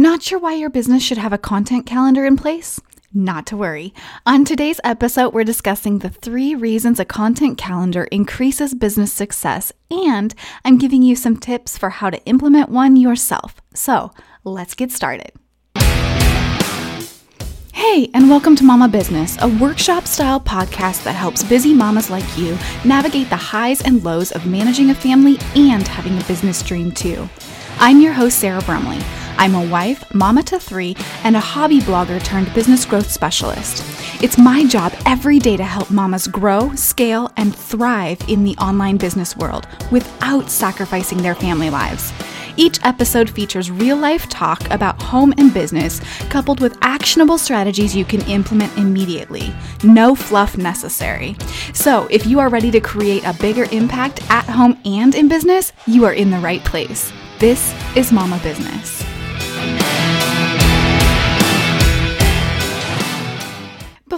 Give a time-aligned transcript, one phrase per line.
[0.00, 2.80] Not sure why your business should have a content calendar in place?
[3.12, 3.92] Not to worry.
[4.24, 10.34] On today's episode, we're discussing the three reasons a content calendar increases business success, and
[10.64, 13.60] I'm giving you some tips for how to implement one yourself.
[13.74, 14.10] So
[14.42, 15.32] let's get started.
[17.74, 22.38] Hey, and welcome to Mama Business, a workshop style podcast that helps busy mamas like
[22.38, 22.56] you
[22.86, 27.28] navigate the highs and lows of managing a family and having a business dream too.
[27.78, 29.02] I'm your host, Sarah Brumley.
[29.40, 30.94] I'm a wife, mama to three,
[31.24, 33.82] and a hobby blogger turned business growth specialist.
[34.22, 38.98] It's my job every day to help mamas grow, scale, and thrive in the online
[38.98, 42.12] business world without sacrificing their family lives.
[42.58, 48.04] Each episode features real life talk about home and business, coupled with actionable strategies you
[48.04, 49.54] can implement immediately.
[49.82, 51.34] No fluff necessary.
[51.72, 55.72] So, if you are ready to create a bigger impact at home and in business,
[55.86, 57.10] you are in the right place.
[57.38, 59.09] This is Mama Business.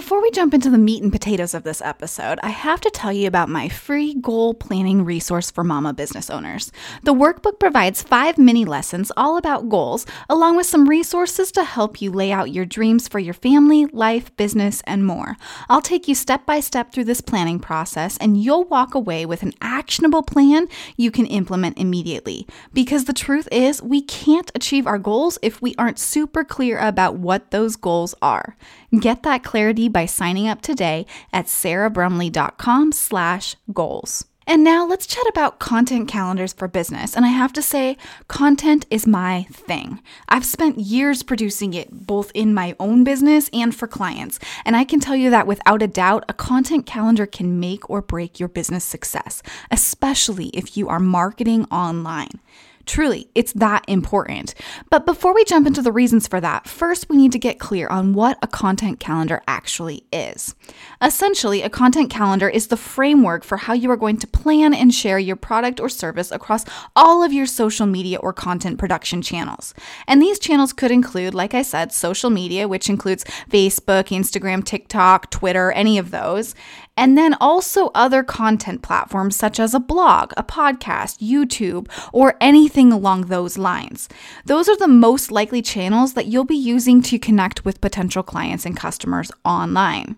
[0.03, 3.13] Before we jump into the meat and potatoes of this episode, I have to tell
[3.13, 6.73] you about my free goal planning resource for mama business owners.
[7.03, 12.01] The workbook provides five mini lessons all about goals, along with some resources to help
[12.01, 15.37] you lay out your dreams for your family, life, business, and more.
[15.69, 19.41] I'll take you step by step through this planning process, and you'll walk away with
[19.41, 22.45] an actionable plan you can implement immediately.
[22.73, 27.15] Because the truth is, we can't achieve our goals if we aren't super clear about
[27.15, 28.57] what those goals are.
[28.99, 34.25] Get that clarity by signing up today at sarahbrumley.com slash goals.
[34.45, 37.15] And now let's chat about content calendars for business.
[37.15, 40.01] And I have to say, content is my thing.
[40.27, 44.39] I've spent years producing it both in my own business and for clients.
[44.65, 48.01] And I can tell you that without a doubt, a content calendar can make or
[48.01, 52.39] break your business success, especially if you are marketing online.
[52.85, 54.53] Truly, it's that important.
[54.89, 57.87] But before we jump into the reasons for that, first we need to get clear
[57.87, 60.53] on what a content calendar actually is.
[61.01, 64.93] Essentially, a content calendar is the framework for how you are going to plan and
[64.93, 66.65] share your product or service across
[66.95, 69.73] all of your social media or content production channels.
[70.05, 75.31] And these channels could include, like I said, social media, which includes Facebook, Instagram, TikTok,
[75.31, 76.53] Twitter, any of those
[76.95, 82.91] and then also other content platforms such as a blog, a podcast, YouTube, or anything
[82.91, 84.07] along those lines.
[84.45, 88.65] Those are the most likely channels that you'll be using to connect with potential clients
[88.65, 90.15] and customers online.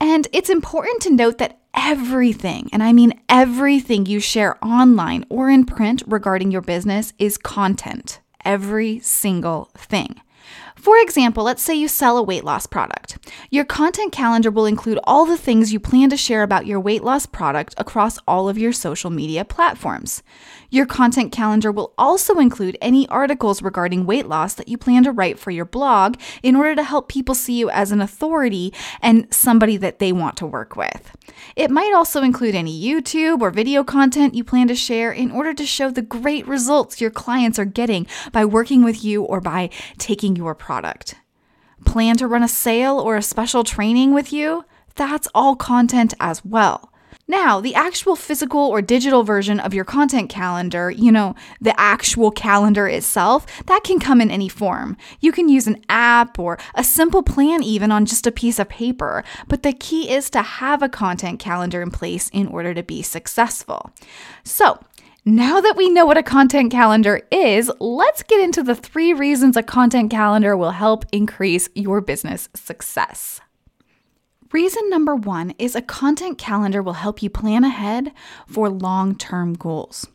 [0.00, 5.50] And it's important to note that everything, and I mean everything you share online or
[5.50, 8.20] in print regarding your business is content.
[8.44, 10.20] Every single thing.
[10.76, 13.07] For example, let's say you sell a weight loss product.
[13.50, 17.02] Your content calendar will include all the things you plan to share about your weight
[17.02, 20.22] loss product across all of your social media platforms.
[20.70, 25.12] Your content calendar will also include any articles regarding weight loss that you plan to
[25.12, 29.32] write for your blog in order to help people see you as an authority and
[29.32, 31.16] somebody that they want to work with.
[31.56, 35.54] It might also include any YouTube or video content you plan to share in order
[35.54, 39.70] to show the great results your clients are getting by working with you or by
[39.98, 41.14] taking your product.
[41.84, 44.64] Plan to run a sale or a special training with you?
[44.96, 46.92] That's all content as well.
[47.30, 52.30] Now, the actual physical or digital version of your content calendar, you know, the actual
[52.30, 54.96] calendar itself, that can come in any form.
[55.20, 58.70] You can use an app or a simple plan even on just a piece of
[58.70, 62.82] paper, but the key is to have a content calendar in place in order to
[62.82, 63.90] be successful.
[64.42, 64.78] So,
[65.36, 69.58] now that we know what a content calendar is, let's get into the three reasons
[69.58, 73.40] a content calendar will help increase your business success.
[74.52, 78.12] Reason number one is a content calendar will help you plan ahead
[78.46, 80.06] for long term goals.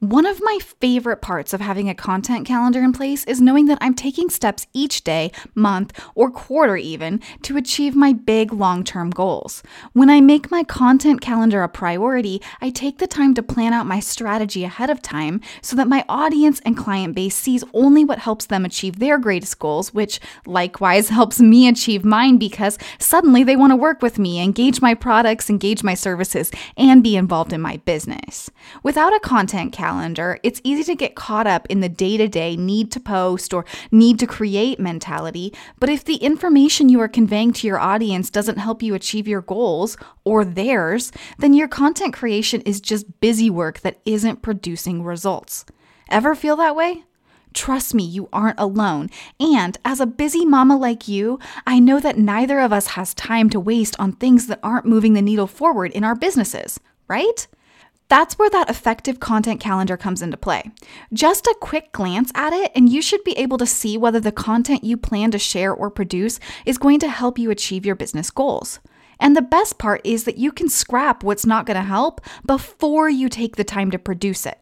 [0.00, 3.76] One of my favorite parts of having a content calendar in place is knowing that
[3.82, 9.10] I'm taking steps each day, month, or quarter even to achieve my big long term
[9.10, 9.62] goals.
[9.92, 13.84] When I make my content calendar a priority, I take the time to plan out
[13.84, 18.20] my strategy ahead of time so that my audience and client base sees only what
[18.20, 23.54] helps them achieve their greatest goals, which likewise helps me achieve mine because suddenly they
[23.54, 27.60] want to work with me, engage my products, engage my services, and be involved in
[27.60, 28.50] my business.
[28.82, 32.28] Without a content calendar, calendar, it's easy to get caught up in the day to
[32.28, 35.52] day need to post or need to create mentality.
[35.80, 39.40] But if the information you are conveying to your audience doesn't help you achieve your
[39.40, 45.64] goals or theirs, then your content creation is just busy work that isn't producing results.
[46.08, 47.02] Ever feel that way?
[47.52, 49.10] Trust me, you aren't alone.
[49.40, 53.50] And as a busy mama like you, I know that neither of us has time
[53.50, 56.78] to waste on things that aren't moving the needle forward in our businesses,
[57.08, 57.48] right?
[58.10, 60.72] That's where that effective content calendar comes into play.
[61.12, 64.32] Just a quick glance at it, and you should be able to see whether the
[64.32, 68.32] content you plan to share or produce is going to help you achieve your business
[68.32, 68.80] goals.
[69.20, 73.08] And the best part is that you can scrap what's not going to help before
[73.08, 74.58] you take the time to produce it.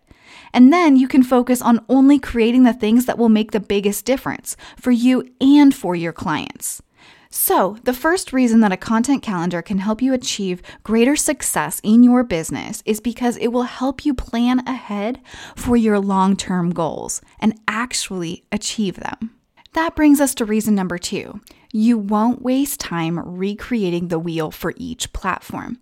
[0.52, 4.04] And then you can focus on only creating the things that will make the biggest
[4.04, 6.82] difference for you and for your clients.
[7.30, 12.02] So, the first reason that a content calendar can help you achieve greater success in
[12.02, 15.20] your business is because it will help you plan ahead
[15.54, 19.34] for your long term goals and actually achieve them.
[19.74, 21.40] That brings us to reason number two
[21.70, 25.78] you won't waste time recreating the wheel for each platform.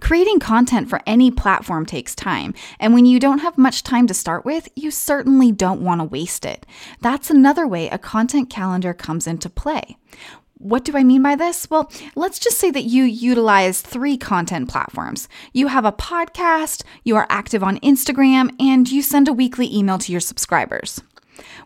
[0.00, 4.14] Creating content for any platform takes time, and when you don't have much time to
[4.14, 6.66] start with, you certainly don't want to waste it.
[7.00, 9.96] That's another way a content calendar comes into play.
[10.58, 11.68] What do I mean by this?
[11.68, 15.28] Well, let's just say that you utilize three content platforms.
[15.52, 19.98] You have a podcast, you are active on Instagram, and you send a weekly email
[19.98, 21.02] to your subscribers.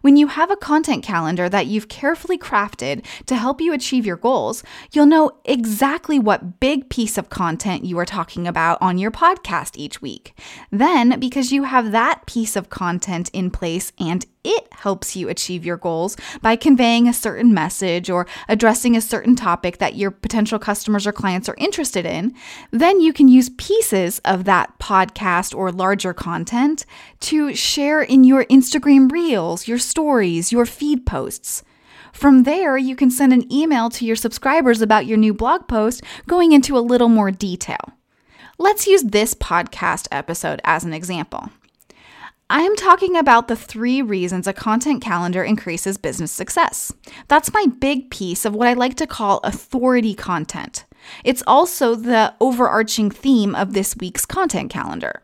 [0.01, 4.17] When you have a content calendar that you've carefully crafted to help you achieve your
[4.17, 9.13] goals, you'll know exactly what big piece of content you are talking about on your
[9.13, 10.35] podcast each week.
[10.73, 15.65] Then, because you have that piece of content in place and it helps you achieve
[15.65, 20.59] your goals by conveying a certain message or addressing a certain topic that your potential
[20.59, 22.35] customers or clients are interested in,
[22.71, 26.87] then you can use pieces of that podcast or larger content
[27.21, 31.63] to share in your Instagram reels, your stories, your feed posts.
[32.13, 36.03] From there, you can send an email to your subscribers about your new blog post
[36.27, 37.93] going into a little more detail.
[38.59, 41.51] Let's use this podcast episode as an example.
[42.53, 46.93] I am talking about the three reasons a content calendar increases business success.
[47.29, 50.85] That's my big piece of what I like to call authority content.
[51.23, 55.23] It's also the overarching theme of this week's content calendar.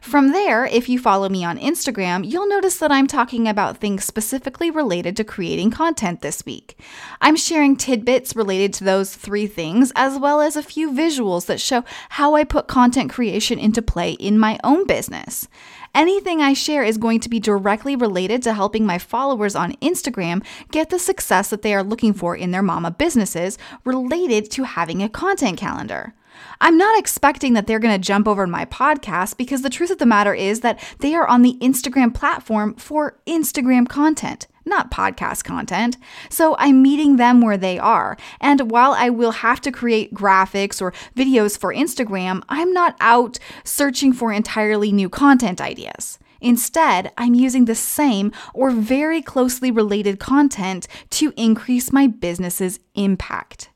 [0.00, 4.04] From there, if you follow me on Instagram, you'll notice that I'm talking about things
[4.04, 6.78] specifically related to creating content this week.
[7.20, 11.60] I'm sharing tidbits related to those three things, as well as a few visuals that
[11.60, 15.48] show how I put content creation into play in my own business.
[15.96, 20.44] Anything I share is going to be directly related to helping my followers on Instagram
[20.70, 25.02] get the success that they are looking for in their mama businesses related to having
[25.02, 26.12] a content calendar.
[26.60, 29.96] I'm not expecting that they're going to jump over my podcast because the truth of
[29.96, 35.44] the matter is that they are on the Instagram platform for Instagram content, not podcast
[35.44, 35.96] content.
[36.28, 38.16] So I'm meeting them where they are.
[38.40, 43.38] And while I will have to create graphics or videos for Instagram, I'm not out
[43.64, 46.18] searching for entirely new content ideas.
[46.40, 53.70] Instead, I'm using the same or very closely related content to increase my business's impact.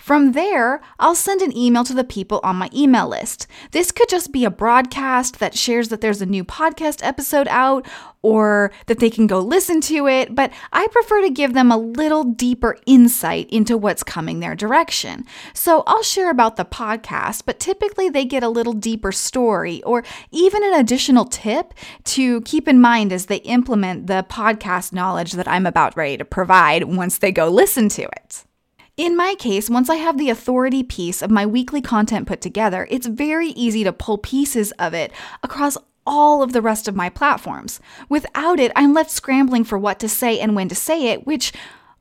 [0.00, 3.46] From there, I'll send an email to the people on my email list.
[3.72, 7.86] This could just be a broadcast that shares that there's a new podcast episode out
[8.22, 11.76] or that they can go listen to it, but I prefer to give them a
[11.76, 15.26] little deeper insight into what's coming their direction.
[15.52, 20.02] So I'll share about the podcast, but typically they get a little deeper story or
[20.30, 21.74] even an additional tip
[22.04, 26.24] to keep in mind as they implement the podcast knowledge that I'm about ready to
[26.24, 28.44] provide once they go listen to it.
[29.00, 32.86] In my case, once I have the authority piece of my weekly content put together,
[32.90, 35.10] it's very easy to pull pieces of it
[35.42, 37.80] across all of the rest of my platforms.
[38.10, 41.50] Without it, I'm left scrambling for what to say and when to say it, which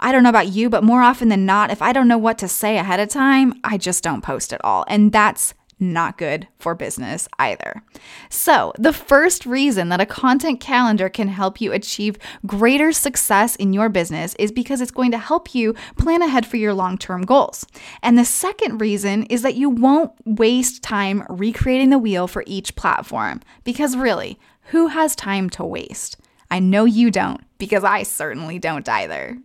[0.02, 2.38] I don't know about you, but more often than not, if I don't know what
[2.40, 4.84] to say ahead of time, I just don't post at all.
[4.90, 7.82] And that's not good for business either.
[8.30, 13.74] So, the first reason that a content calendar can help you achieve greater success in
[13.74, 17.22] your business is because it's going to help you plan ahead for your long term
[17.22, 17.66] goals.
[18.04, 22.76] And the second reason is that you won't waste time recreating the wheel for each
[22.76, 23.42] platform.
[23.64, 26.18] Because really, who has time to waste?
[26.52, 29.38] I know you don't, because I certainly don't either.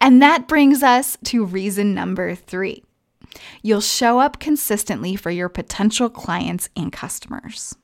[0.00, 2.82] And that brings us to reason number three.
[3.62, 7.76] You'll show up consistently for your potential clients and customers.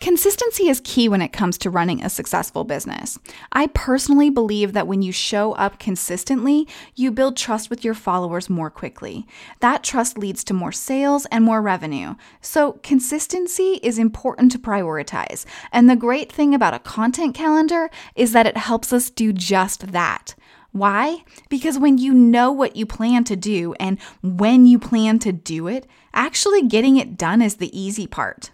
[0.00, 3.18] Consistency is key when it comes to running a successful business.
[3.50, 8.48] I personally believe that when you show up consistently, you build trust with your followers
[8.48, 9.26] more quickly.
[9.58, 12.14] That trust leads to more sales and more revenue.
[12.40, 15.44] So, consistency is important to prioritize.
[15.72, 19.90] And the great thing about a content calendar is that it helps us do just
[19.90, 20.36] that.
[20.72, 21.24] Why?
[21.48, 25.66] Because when you know what you plan to do and when you plan to do
[25.66, 28.50] it, actually getting it done is the easy part.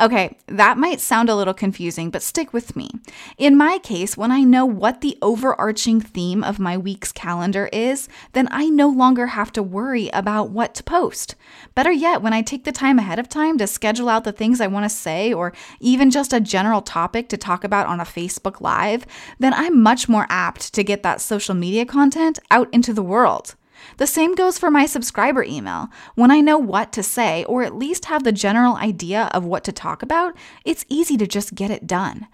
[0.00, 2.90] Okay, that might sound a little confusing, but stick with me.
[3.36, 8.08] In my case, when I know what the overarching theme of my week's calendar is,
[8.32, 11.34] then I no longer have to worry about what to post.
[11.74, 14.60] Better yet, when I take the time ahead of time to schedule out the things
[14.60, 18.04] I want to say or even just a general topic to talk about on a
[18.04, 19.06] Facebook Live,
[19.38, 23.54] then I'm much more apt to get that social media content out into the world.
[23.98, 25.88] The same goes for my subscriber email.
[26.14, 29.64] When I know what to say, or at least have the general idea of what
[29.64, 32.26] to talk about, it's easy to just get it done.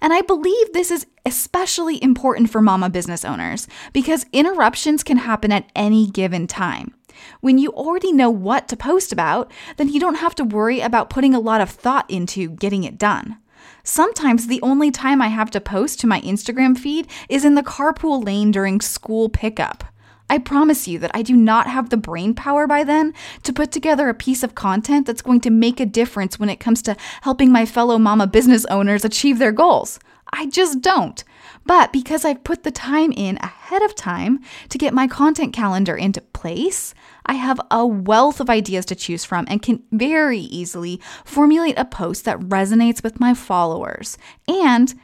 [0.00, 5.52] And I believe this is especially important for mama business owners because interruptions can happen
[5.52, 6.94] at any given time.
[7.40, 11.10] When you already know what to post about, then you don't have to worry about
[11.10, 13.38] putting a lot of thought into getting it done.
[13.82, 17.62] Sometimes the only time I have to post to my Instagram feed is in the
[17.62, 19.84] carpool lane during school pickup.
[20.28, 23.14] I promise you that I do not have the brain power by then
[23.44, 26.60] to put together a piece of content that's going to make a difference when it
[26.60, 30.00] comes to helping my fellow mama business owners achieve their goals.
[30.32, 31.22] I just don't.
[31.64, 35.96] But because I've put the time in ahead of time to get my content calendar
[35.96, 41.00] into place, I have a wealth of ideas to choose from and can very easily
[41.24, 44.18] formulate a post that resonates with my followers
[44.48, 44.94] and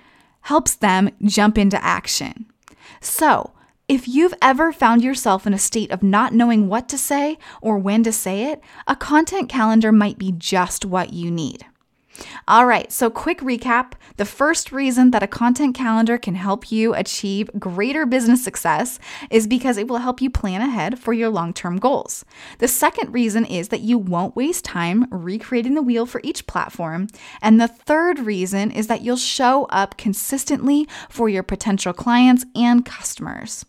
[0.43, 2.47] helps them jump into action.
[3.01, 3.53] So,
[3.93, 7.77] if you've ever found yourself in a state of not knowing what to say or
[7.77, 8.59] when to say it,
[8.89, 11.67] a content calendar might be just what you need.
[12.49, 13.93] All right, so quick recap.
[14.17, 18.99] The first reason that a content calendar can help you achieve greater business success
[19.31, 22.25] is because it will help you plan ahead for your long term goals.
[22.61, 27.09] The second reason is that you won't waste time recreating the wheel for each platform.
[27.43, 32.87] And the third reason is that you'll show up consistently for your potential clients and
[32.87, 33.67] customers.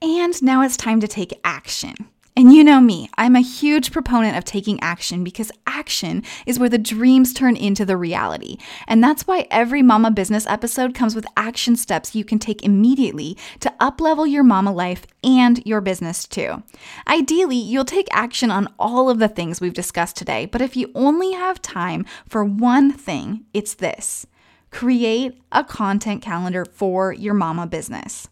[0.00, 1.94] And now it's time to take action.
[2.36, 6.68] And you know me, I'm a huge proponent of taking action because action is where
[6.68, 8.58] the dreams turn into the reality.
[8.86, 13.36] And that's why every mama business episode comes with action steps you can take immediately
[13.58, 16.62] to uplevel your mama life and your business too.
[17.08, 20.92] Ideally, you'll take action on all of the things we've discussed today, but if you
[20.94, 24.28] only have time for one thing, it's this.
[24.70, 28.28] Create a content calendar for your mama business.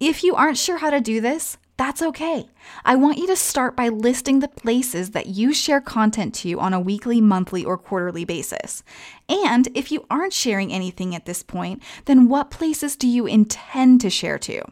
[0.00, 2.50] If you aren't sure how to do this, that's okay.
[2.84, 6.74] I want you to start by listing the places that you share content to on
[6.74, 8.82] a weekly, monthly, or quarterly basis.
[9.28, 14.00] And if you aren't sharing anything at this point, then what places do you intend
[14.00, 14.62] to share to?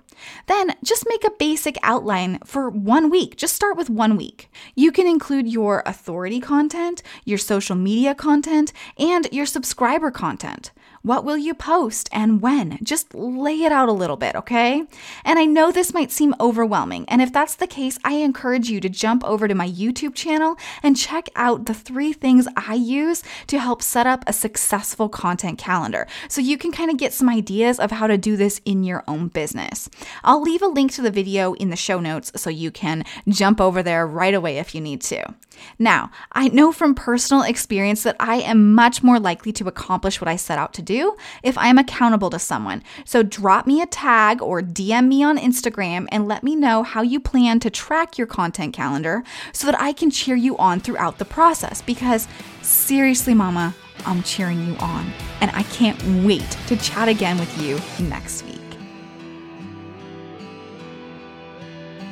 [0.49, 3.37] Then just make a basic outline for one week.
[3.37, 4.51] Just start with one week.
[4.75, 10.73] You can include your authority content, your social media content, and your subscriber content.
[11.07, 12.81] What will you post and when?
[12.83, 14.83] Just lay it out a little bit, okay?
[15.25, 18.81] And I know this might seem overwhelming, and if that's the case, I encourage you
[18.81, 23.23] to jump over to my YouTube channel and check out the three things I use
[23.47, 27.29] to help set up a successful content calendar so you can kind of get some
[27.29, 29.89] ideas of how to do this in your own business.
[30.25, 33.61] I'll leave a link to the video in the show notes so you can jump
[33.61, 35.35] over there right away if you need to.
[35.79, 40.29] Now, I know from personal experience that I am much more likely to accomplish what
[40.29, 40.96] I set out to do
[41.43, 42.83] if I am accountable to someone.
[43.05, 47.03] So drop me a tag or DM me on Instagram and let me know how
[47.03, 49.23] you plan to track your content calendar
[49.53, 51.83] so that I can cheer you on throughout the process.
[51.83, 52.29] Because
[52.63, 53.75] seriously, mama,
[54.05, 55.13] I'm cheering you on.
[55.41, 58.56] And I can't wait to chat again with you next week.